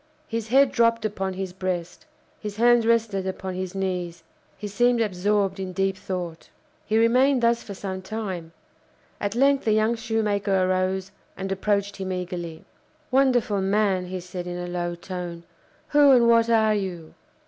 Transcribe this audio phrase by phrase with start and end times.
[0.27, 2.07] His head dropped upon his breast;
[2.39, 4.23] his hands rested upon his knees;
[4.57, 6.49] he seemed absorbed in deep thought.
[6.87, 8.51] He remained thus for some time.
[9.19, 12.65] At length the young shoemaker arose and approached him eagerly.
[13.11, 15.43] "Wonderful man!" he said, in a low tone.
[15.89, 17.13] "Who and what are you?"